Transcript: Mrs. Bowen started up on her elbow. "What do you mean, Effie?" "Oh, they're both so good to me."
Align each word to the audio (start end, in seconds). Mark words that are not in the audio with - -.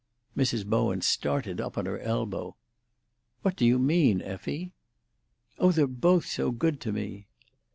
Mrs. 0.35 0.65
Bowen 0.65 1.01
started 1.01 1.61
up 1.61 1.77
on 1.77 1.85
her 1.85 1.99
elbow. 1.99 2.55
"What 3.43 3.55
do 3.55 3.67
you 3.67 3.77
mean, 3.77 4.19
Effie?" 4.23 4.73
"Oh, 5.59 5.71
they're 5.71 5.85
both 5.85 6.25
so 6.25 6.49
good 6.49 6.81
to 6.81 6.91
me." 6.91 7.27